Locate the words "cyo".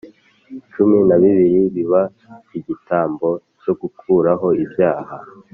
3.61-3.73